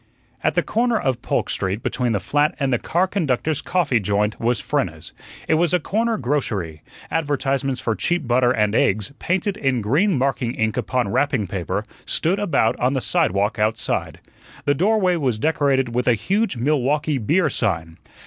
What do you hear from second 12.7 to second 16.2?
on the sidewalk outside. The doorway was decorated with a